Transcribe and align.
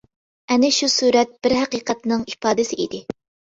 ئەنە 0.55 0.71
شۇ 0.77 0.89
سۈرەت 0.93 1.35
بىر 1.45 1.55
ھەقىقەتنىڭ 1.61 2.27
ئىپادىسى 2.35 2.83
ئىدى. 2.89 3.07